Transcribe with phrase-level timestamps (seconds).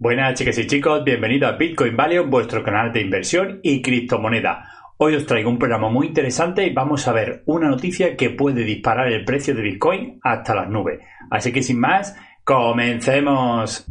[0.00, 4.94] Buenas chicas y chicos, bienvenidos a Bitcoin Valion, vuestro canal de inversión y criptomoneda.
[4.96, 8.64] Hoy os traigo un programa muy interesante y vamos a ver una noticia que puede
[8.64, 11.00] disparar el precio de Bitcoin hasta las nubes.
[11.30, 13.86] Así que sin más, comencemos.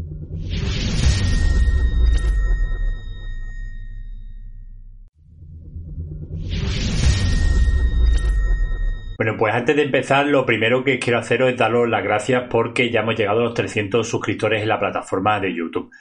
[9.19, 12.89] Bueno, pues antes de empezar, lo primero que quiero haceros es daros las gracias porque
[12.89, 15.91] ya hemos llegado a los 300 suscriptores en la plataforma de YouTube.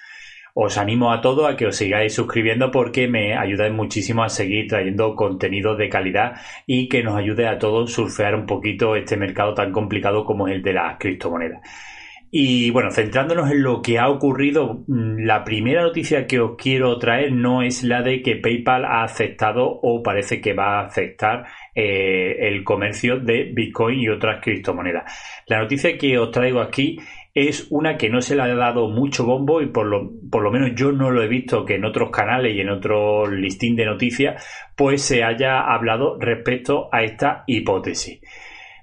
[0.55, 4.69] Os animo a todos a que os sigáis suscribiendo porque me ayudáis muchísimo a seguir
[4.69, 9.53] trayendo contenido de calidad y que nos ayude a todos surfear un poquito este mercado
[9.53, 11.63] tan complicado como es el de las criptomonedas.
[12.31, 16.99] Y bueno, centrándonos en lo que ha ocurrido, mm, la primera noticia que os quiero
[16.99, 21.47] traer no es la de que PayPal ha aceptado o parece que va a aceptar
[21.75, 25.11] eh, el comercio de Bitcoin y otras criptomonedas.
[25.47, 26.99] La noticia que os traigo aquí
[27.35, 30.51] es una que no se le ha dado mucho bombo y por lo, por lo
[30.51, 33.87] menos yo no lo he visto que en otros canales y en otro listín de
[33.87, 34.45] noticias
[34.77, 38.21] pues se haya hablado respecto a esta hipótesis.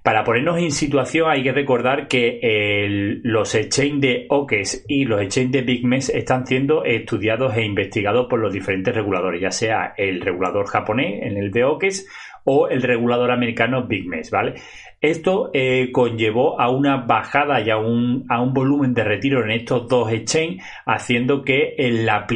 [0.06, 5.52] Para ponernos en situación hay que recordar que los exchanges de OKES y los exchanges
[5.54, 10.68] de BigMesh están siendo estudiados e investigados por los diferentes reguladores, ya sea el regulador
[10.68, 12.08] japonés en el de OKES
[12.44, 14.54] o el regulador americano BigMesh, ¿vale?
[15.02, 19.50] Esto eh, conllevó a una bajada y a un, a un, volumen de retiro en
[19.50, 22.28] estos dos exchanges, haciendo que la,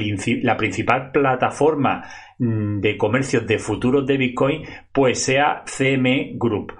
[0.41, 2.03] la principal plataforma
[2.40, 6.74] mm, de comercio de futuros de Bitcoin pues sea CME Group.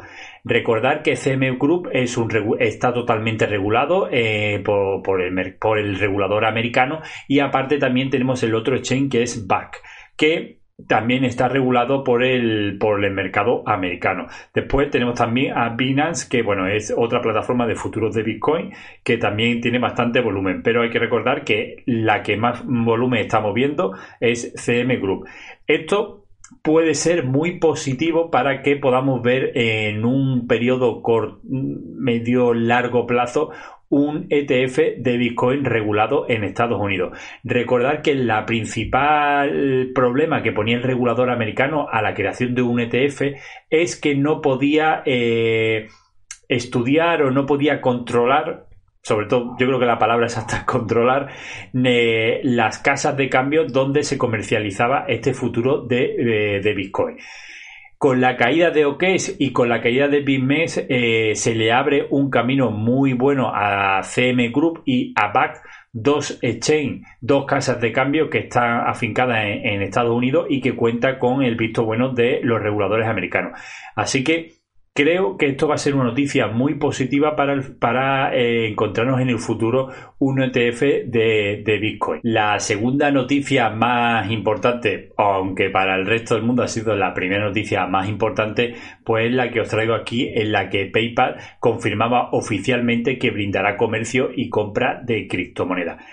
[0.44, 7.40] Recordar que CME Group está totalmente regulado eh, por, el, por, el, regulador americano y
[7.40, 9.82] aparte también tenemos el otro exchange que es BAC,
[10.16, 14.28] que también está regulado por el, por el mercado americano.
[14.54, 18.72] Después tenemos también a Binance, que bueno, es otra plataforma de futuros de Bitcoin
[19.04, 23.42] que también tiene bastante volumen, pero hay que recordar que la que más volumen está
[23.42, 25.28] moviendo es CM Group.
[25.68, 26.29] Esto
[26.62, 31.02] puede ser muy positivo para que podamos ver en un periodo
[31.42, 33.52] medio largo plazo
[33.90, 37.18] un ETF de Bitcoin regulado en Estados Unidos.
[37.44, 42.80] Recordar que la principal problema que ponía el regulador americano a la creación de un
[42.80, 43.22] ETF
[43.70, 45.88] es que no podía eh,
[46.48, 48.69] estudiar o no podía controlar
[49.09, 51.30] sobre todo yo creo que la palabra es hasta controlar
[51.74, 57.18] las casas de cambio donde se comercializaba este futuro de, Bitcoin.
[57.98, 62.08] Con la caída de OKES y con la caída de BitMEX eh, se le abre
[62.12, 65.62] un camino muy bueno a CM Group y a BAC,
[65.92, 70.75] dos exchange, dos casas de cambio que están afincadas en, en Estados Unidos y que
[70.75, 73.59] cuenta con el visto bueno de los reguladores americanos.
[73.96, 74.59] Así que
[74.94, 79.30] Creo que esto va a ser una noticia muy positiva para, para eh, encontrarnos en
[79.30, 82.20] el futuro un ETF de, de, Bitcoin.
[82.24, 87.46] La segunda noticia más importante, aunque para el resto del mundo ha sido la primera
[87.46, 92.32] noticia más importante, pues es la que os traigo aquí, en la que PayPal confirmaba
[92.32, 96.04] oficialmente que brindará comercio y compra de criptomonedas.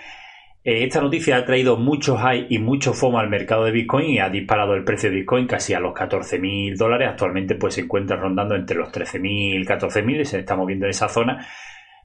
[0.67, 4.19] Eh, esta noticia ha traído mucho hype y mucho FOMO al mercado de Bitcoin y
[4.19, 7.07] ha disparado el precio de Bitcoin casi a los 14.000 dólares.
[7.09, 10.89] Actualmente pues se encuentra rondando entre los 13.000 y 14.000 y se está moviendo en
[10.89, 11.47] esa zona.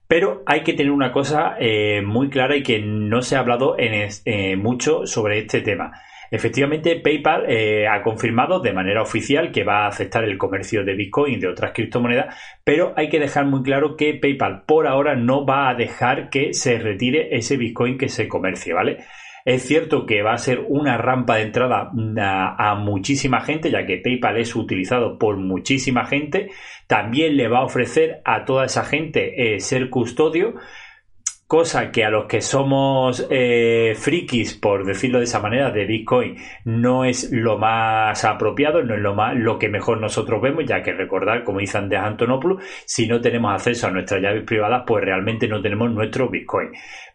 [0.06, 3.77] Pero hay que tener una cosa eh, muy clara y que no se ha hablado
[3.81, 6.00] en, eh, mucho sobre este tema.
[6.32, 10.94] Efectivamente, PayPal eh, ha confirmado de manera oficial que va a aceptar el comercio de
[10.94, 12.34] Bitcoin y de otras criptomonedas,
[12.64, 16.55] pero hay que dejar muy claro que PayPal por ahora no va a dejar que
[16.55, 19.05] se retire ese Bitcoin que se comercie, ¿vale?
[19.44, 23.99] Es cierto que va a ser una rampa de entrada a, muchísima gente, ya que
[23.99, 26.49] PayPal es utilizado por muchísima gente.
[26.87, 30.55] También le va a ofrecer a toda esa gente eh, ser custodio
[31.52, 36.38] cosa que a los que somos eh, frikis, por decirlo de esa manera, de Bitcoin,
[36.64, 40.82] no es lo más apropiado, no es lo más lo que mejor nosotros vemos, ya
[40.82, 45.04] que recordar, como dice Andrés Antonopoulos, si no tenemos acceso a nuestras llaves privadas, pues
[45.04, 46.70] realmente no tenemos nuestro Bitcoin.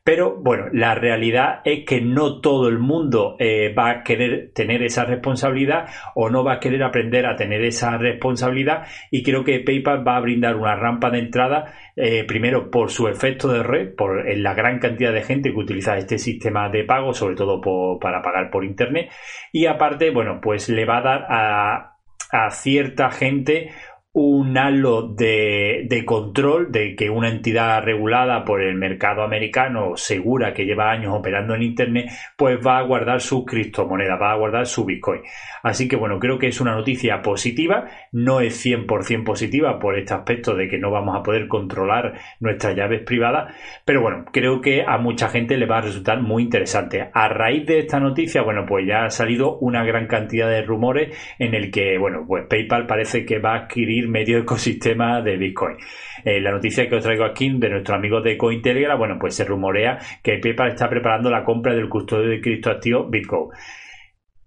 [0.07, 4.81] Pero bueno, la realidad es que no todo el mundo eh, va a querer tener
[4.81, 9.59] esa responsabilidad o no va a querer aprender a tener esa responsabilidad y creo que
[9.59, 13.95] PayPal va a brindar una rampa de entrada eh, primero por su efecto de red,
[13.95, 17.59] por la gran cantidad de gente que utiliza este sistema de pago, sobre todo
[17.99, 19.09] para pagar por internet.
[19.51, 21.97] Y aparte, bueno, pues le va a dar a,
[22.31, 23.71] a cierta gente
[24.13, 30.53] un halo de, de, control de que una entidad regulada por el mercado americano, segura
[30.53, 34.65] que lleva años operando en Internet, pues va a guardar su criptomoneda, va a guardar
[34.65, 35.21] su Bitcoin.
[35.61, 40.15] Así que bueno, creo que es una noticia positiva, no es 100% positiva por este
[40.15, 43.53] aspecto de que no vamos a poder controlar nuestras llaves privadas,
[43.85, 47.09] pero bueno, creo que a mucha gente le va a resultar muy interesante.
[47.13, 51.15] A raíz de esta noticia, bueno, pues ya ha salido una gran cantidad de rumores
[51.37, 55.77] en el que, bueno, pues PayPal parece que va a adquirir medio ecosistema de Bitcoin.
[56.23, 59.45] Eh, la noticia que os traigo aquí de nuestro amigo de Cointelegraph, bueno, pues se
[59.45, 63.49] rumorea que PayPal está preparando la compra del custodio de criptoactivos Bitcoin.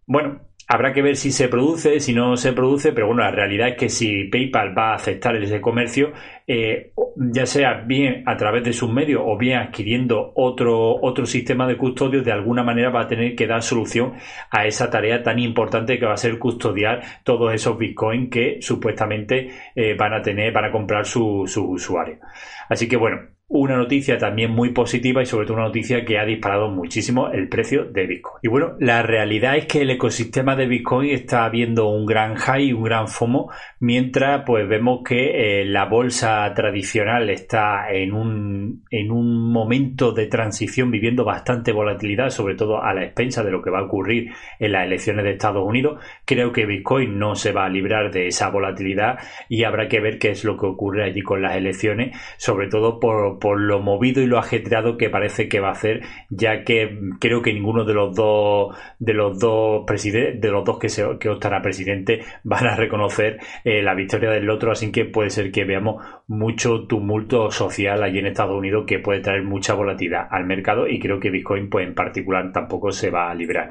[0.07, 3.71] Bueno, Habrá que ver si se produce, si no se produce, pero bueno, la realidad
[3.71, 6.13] es que si PayPal va a aceptar ese comercio,
[6.47, 11.67] eh, ya sea bien a través de sus medios o bien adquiriendo otro, otro sistema
[11.67, 14.13] de custodio, de alguna manera va a tener que dar solución
[14.53, 19.51] a esa tarea tan importante que va a ser custodiar todos esos bitcoins que supuestamente
[19.75, 22.21] eh, van a tener, van a comprar su usuarios.
[22.69, 23.23] Así que bueno,
[23.53, 27.49] una noticia también muy positiva y sobre todo una noticia que ha disparado muchísimo el
[27.49, 28.37] precio de Bitcoin.
[28.43, 32.73] Y bueno, la realidad es que el ecosistema de Bitcoin está viendo un gran high,
[32.73, 33.51] un gran FOMO,
[33.81, 40.27] mientras pues vemos que eh, la bolsa tradicional está en un, en un momento de
[40.27, 44.31] transición viviendo bastante volatilidad, sobre todo a la expensa de lo que va a ocurrir
[44.61, 46.01] en las elecciones de Estados Unidos.
[46.25, 49.19] Creo que Bitcoin no se va a librar de esa volatilidad
[49.49, 53.01] y habrá que ver qué es lo que ocurre allí con las elecciones, sobre todo
[53.01, 56.99] por por lo movido y lo ajetreado que parece que va a hacer, ya que
[57.19, 61.29] creo que ninguno de los dos de los dos de los dos que se que
[61.29, 65.65] optará presidente van a reconocer eh, la victoria del otro, así que puede ser que
[65.65, 70.87] veamos mucho tumulto social allí en Estados Unidos que puede traer mucha volatilidad al mercado
[70.87, 73.71] y creo que Bitcoin pues en particular tampoco se va a librar.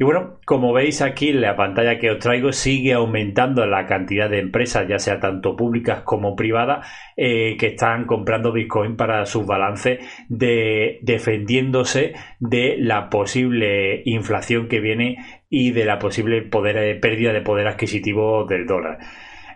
[0.00, 4.30] Y bueno, como veis aquí en la pantalla que os traigo, sigue aumentando la cantidad
[4.30, 6.86] de empresas, ya sea tanto públicas como privadas,
[7.16, 9.98] eh, que están comprando Bitcoin para sus balances,
[10.28, 15.16] de, defendiéndose de la posible inflación que viene
[15.50, 18.98] y de la posible eh, pérdida de poder adquisitivo del dólar.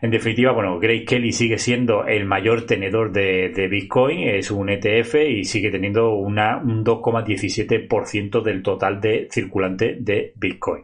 [0.03, 5.15] En definitiva, bueno, Grace Kelly sigue siendo el mayor tenedor de, Bitcoin, es un ETF
[5.15, 10.83] y sigue teniendo una, un 2,17% del total de circulante de Bitcoin.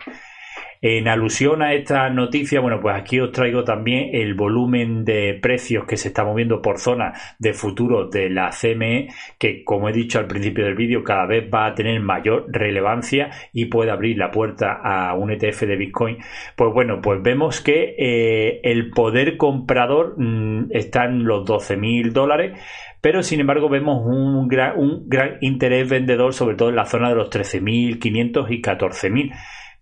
[0.80, 5.84] En alusión a esta noticia, bueno, pues aquí os traigo también el volumen de precios
[5.86, 9.08] que se está moviendo por zona de futuro de la CME,
[9.38, 13.30] que como he dicho al principio del vídeo, cada vez va a tener mayor relevancia
[13.52, 16.18] y puede abrir la puerta a un ETF de Bitcoin.
[16.54, 22.12] Pues bueno, pues vemos que eh, el poder comprador mm, está en los 12 mil
[22.12, 22.58] dólares
[23.00, 27.08] pero sin embargo vemos un gran, un gran interés vendedor, sobre todo en la zona
[27.10, 29.34] de los 13.500 y 14.000.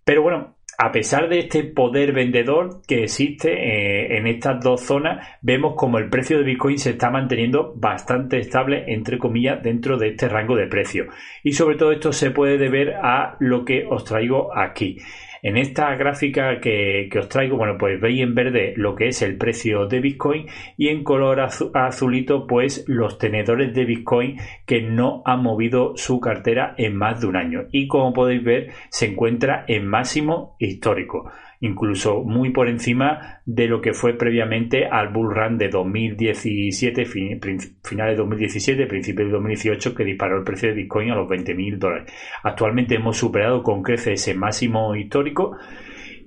[0.03, 5.27] Pero bueno, a pesar de este poder vendedor que existe eh, en estas dos zonas,
[5.41, 10.09] vemos como el precio de Bitcoin se está manteniendo bastante estable, entre comillas, dentro de
[10.09, 11.07] este rango de precio.
[11.43, 14.99] Y sobre todo esto se puede deber a lo que os traigo aquí.
[15.47, 19.37] En esta gráfica que, os traigo, bueno, pues veis en verde lo que es el
[19.37, 24.35] precio de Bitcoin y en color azulito, pues los tenedores de Bitcoin
[24.65, 27.61] que no han movido su cartera en más de un año.
[27.71, 33.81] Y como podéis ver, se encuentra en máximo histórico incluso muy por encima de lo
[33.81, 40.03] que fue previamente al bull run de 2017, finales de 2017, principios de 2018, que
[40.03, 42.13] disparó el precio de Bitcoin a los 20.000 dólares.
[42.43, 45.57] Actualmente hemos superado con creces ese máximo histórico.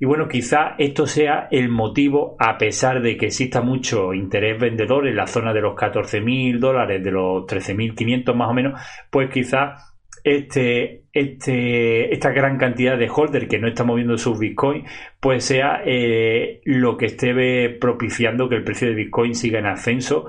[0.03, 5.07] Y bueno, quizá esto sea el motivo, a pesar de que exista mucho interés vendedor
[5.07, 9.90] en la zona de los 14.000 dólares, de los 13.500 más o menos, pues quizá
[10.25, 14.85] este, este, esta gran cantidad de holder que no está moviendo sus bitcoin,
[15.21, 20.27] pues sea eh, lo que esté propiciando que el precio de bitcoin siga en ascenso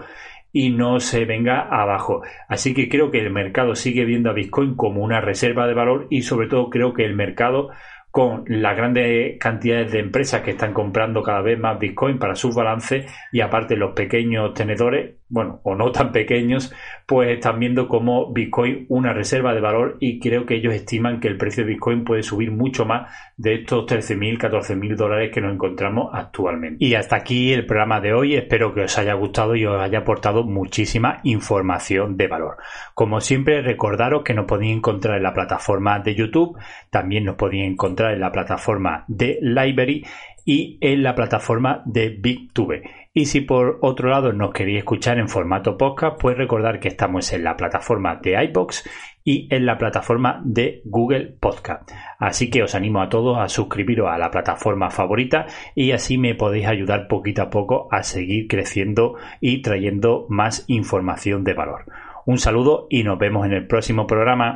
[0.53, 2.21] y no se venga abajo.
[2.48, 6.07] Así que creo que el mercado sigue viendo a bitcoin como una reserva de valor
[6.10, 7.69] y sobre todo creo que el mercado
[8.12, 12.53] con las grandes cantidades de empresas que están comprando cada vez más Bitcoin para sus
[12.53, 16.73] balances y aparte los pequeños tenedores, bueno, o no tan pequeños,
[17.07, 21.29] pues están viendo como Bitcoin una reserva de valor y creo que ellos estiman que
[21.29, 25.53] el precio de Bitcoin puede subir mucho más de estos 13.000, 14.000 dólares que nos
[25.53, 26.83] encontramos actualmente.
[26.83, 28.35] Y hasta aquí el programa de hoy.
[28.35, 32.57] Espero que os haya gustado y os haya aportado muchísima información de valor.
[32.93, 36.57] Como siempre, recordaros que nos podéis encontrar en la plataforma de YouTube,
[36.89, 40.05] también nos podéis encontrar en la plataforma de Library
[40.45, 42.81] y en la plataforma de BigTube.
[43.13, 47.34] Y si por otro lado nos queréis escuchar en formato podcast, pues recordar que estamos
[47.34, 48.89] en la plataforma de iBox
[49.25, 51.91] y en la plataforma de Google Podcast.
[52.20, 56.36] Así que os animo a todos a suscribiros a la plataforma favorita y así me
[56.36, 61.88] podéis ayudar poquito a poco a seguir creciendo y trayendo más información de valor.
[62.25, 64.50] Un saludo y nos vemos en el próximo programa.